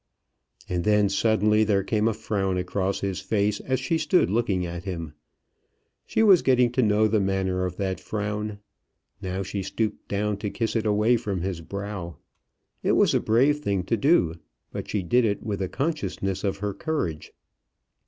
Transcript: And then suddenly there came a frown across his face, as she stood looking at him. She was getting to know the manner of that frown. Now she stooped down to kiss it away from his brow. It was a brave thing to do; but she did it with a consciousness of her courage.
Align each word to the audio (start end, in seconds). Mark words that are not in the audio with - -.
And 0.67 0.83
then 0.83 1.09
suddenly 1.09 1.63
there 1.63 1.83
came 1.83 2.07
a 2.07 2.13
frown 2.15 2.57
across 2.57 3.01
his 3.01 3.19
face, 3.19 3.59
as 3.59 3.79
she 3.79 3.99
stood 3.99 4.31
looking 4.31 4.65
at 4.65 4.83
him. 4.83 5.13
She 6.07 6.23
was 6.23 6.41
getting 6.41 6.71
to 6.71 6.81
know 6.81 7.07
the 7.07 7.19
manner 7.19 7.65
of 7.65 7.75
that 7.77 7.99
frown. 7.99 8.57
Now 9.21 9.43
she 9.43 9.61
stooped 9.61 10.07
down 10.07 10.37
to 10.37 10.49
kiss 10.49 10.75
it 10.75 10.87
away 10.87 11.17
from 11.17 11.41
his 11.41 11.61
brow. 11.61 12.15
It 12.81 12.93
was 12.93 13.13
a 13.13 13.19
brave 13.19 13.59
thing 13.59 13.83
to 13.83 13.95
do; 13.95 14.33
but 14.71 14.89
she 14.89 15.03
did 15.03 15.23
it 15.23 15.43
with 15.43 15.61
a 15.61 15.69
consciousness 15.69 16.43
of 16.43 16.57
her 16.65 16.73
courage. 16.73 17.31